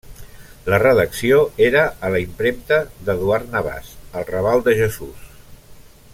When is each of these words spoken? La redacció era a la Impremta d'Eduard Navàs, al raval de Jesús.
La 0.73 0.77
redacció 0.83 1.41
era 1.65 1.83
a 2.07 2.11
la 2.15 2.21
Impremta 2.23 2.79
d'Eduard 3.09 3.53
Navàs, 3.57 3.93
al 4.23 4.27
raval 4.35 4.65
de 4.71 4.77
Jesús. 4.81 5.31